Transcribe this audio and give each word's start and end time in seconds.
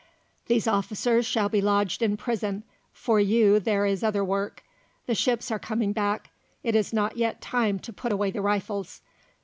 These 0.47 0.65
officers 0.65 1.27
shall 1.27 1.47
be 1.47 1.61
lodged 1.61 2.01
in 2.01 2.17
prison; 2.17 2.63
for 2.91 3.19
you 3.19 3.59
there 3.59 3.85
is 3.85 4.03
other 4.03 4.25
work. 4.25 4.63
The 5.05 5.13
ships 5.13 5.51
are 5.51 5.59
coming 5.59 5.93
back; 5.93 6.31
it 6.63 6.73
is 6.75 6.91
not 6.91 7.17
yet 7.17 7.39
time 7.39 7.77
to 7.77 7.93
put 7.93 8.11
away 8.11 8.31
the 8.31 8.41
rifles. 8.41 9.03